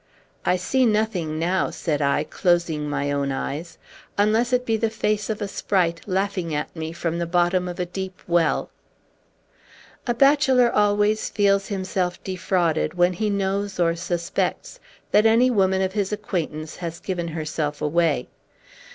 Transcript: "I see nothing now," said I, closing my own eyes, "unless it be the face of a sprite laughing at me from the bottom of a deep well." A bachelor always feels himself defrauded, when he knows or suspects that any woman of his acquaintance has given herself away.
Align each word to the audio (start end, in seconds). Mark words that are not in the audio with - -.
"I 0.45 0.55
see 0.55 0.87
nothing 0.87 1.37
now," 1.37 1.69
said 1.69 2.01
I, 2.01 2.23
closing 2.23 2.89
my 2.89 3.11
own 3.11 3.31
eyes, 3.31 3.77
"unless 4.17 4.51
it 4.51 4.65
be 4.65 4.75
the 4.75 4.89
face 4.89 5.29
of 5.29 5.43
a 5.43 5.47
sprite 5.47 6.01
laughing 6.07 6.55
at 6.55 6.75
me 6.75 6.91
from 6.91 7.19
the 7.19 7.27
bottom 7.27 7.67
of 7.67 7.79
a 7.79 7.85
deep 7.85 8.19
well." 8.27 8.71
A 10.07 10.15
bachelor 10.15 10.71
always 10.73 11.29
feels 11.29 11.67
himself 11.67 12.17
defrauded, 12.23 12.95
when 12.95 13.13
he 13.13 13.29
knows 13.29 13.79
or 13.79 13.95
suspects 13.95 14.79
that 15.11 15.27
any 15.27 15.51
woman 15.51 15.83
of 15.83 15.93
his 15.93 16.11
acquaintance 16.11 16.77
has 16.77 16.99
given 16.99 17.27
herself 17.27 17.79
away. 17.79 18.27